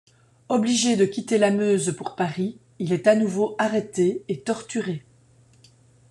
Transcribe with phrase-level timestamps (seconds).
[0.49, 5.05] Obligé de quitter la Meuse pour Paris, il est à nouveau arrêté et torturé.